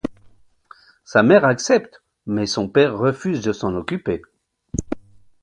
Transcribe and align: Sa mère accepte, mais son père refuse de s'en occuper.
Sa 1.05 1.21
mère 1.21 1.45
accepte, 1.45 2.01
mais 2.25 2.47
son 2.47 2.67
père 2.67 2.97
refuse 2.97 3.41
de 3.43 3.53
s'en 3.53 3.75
occuper. 3.75 4.23